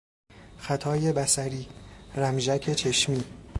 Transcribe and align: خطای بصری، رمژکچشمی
خطای 0.57 1.13
بصری، 1.13 1.67
رمژکچشمی 2.15 3.23